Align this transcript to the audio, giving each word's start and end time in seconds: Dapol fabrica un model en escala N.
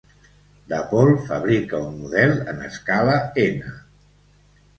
Dapol 0.71 1.11
fabrica 1.27 1.81
un 1.89 1.99
model 1.99 2.33
en 2.55 2.65
escala 2.69 3.19
N. 3.45 3.71